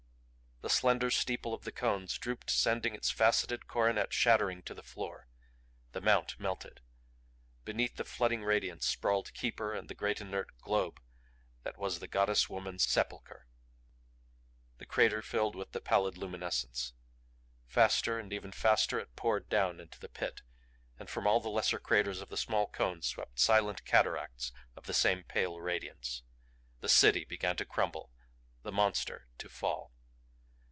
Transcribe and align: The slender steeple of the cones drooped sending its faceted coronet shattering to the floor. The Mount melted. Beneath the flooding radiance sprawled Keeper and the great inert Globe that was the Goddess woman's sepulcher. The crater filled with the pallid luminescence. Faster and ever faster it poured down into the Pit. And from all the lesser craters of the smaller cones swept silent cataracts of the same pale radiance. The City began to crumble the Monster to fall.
The 0.63 0.69
slender 0.69 1.09
steeple 1.09 1.55
of 1.55 1.63
the 1.63 1.71
cones 1.71 2.19
drooped 2.19 2.51
sending 2.51 2.93
its 2.93 3.09
faceted 3.09 3.65
coronet 3.65 4.13
shattering 4.13 4.61
to 4.63 4.75
the 4.75 4.83
floor. 4.83 5.27
The 5.91 6.01
Mount 6.01 6.39
melted. 6.39 6.81
Beneath 7.65 7.95
the 7.95 8.03
flooding 8.05 8.43
radiance 8.43 8.85
sprawled 8.85 9.33
Keeper 9.33 9.73
and 9.73 9.87
the 9.87 9.95
great 9.95 10.21
inert 10.21 10.55
Globe 10.59 11.01
that 11.63 11.79
was 11.79 11.97
the 11.97 12.07
Goddess 12.07 12.47
woman's 12.47 12.87
sepulcher. 12.87 13.47
The 14.77 14.85
crater 14.85 15.23
filled 15.23 15.55
with 15.55 15.71
the 15.71 15.81
pallid 15.81 16.15
luminescence. 16.15 16.93
Faster 17.65 18.19
and 18.19 18.31
ever 18.31 18.51
faster 18.51 18.99
it 18.99 19.15
poured 19.15 19.49
down 19.49 19.79
into 19.79 19.99
the 19.99 20.09
Pit. 20.09 20.43
And 20.99 21.09
from 21.09 21.25
all 21.25 21.39
the 21.39 21.49
lesser 21.49 21.79
craters 21.79 22.21
of 22.21 22.29
the 22.29 22.37
smaller 22.37 22.67
cones 22.67 23.07
swept 23.07 23.39
silent 23.39 23.83
cataracts 23.83 24.51
of 24.75 24.85
the 24.85 24.93
same 24.93 25.23
pale 25.23 25.59
radiance. 25.59 26.21
The 26.81 26.89
City 26.89 27.25
began 27.25 27.55
to 27.55 27.65
crumble 27.65 28.11
the 28.61 28.71
Monster 28.71 29.25
to 29.39 29.49
fall. 29.49 29.91